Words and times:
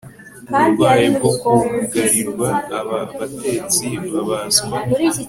uburwayi 0.51 1.07
bwo 1.15 1.31
kugugarirwa 1.39 2.49
Aba 2.79 2.99
batetsi 3.17 3.87
babaswa 4.11 4.77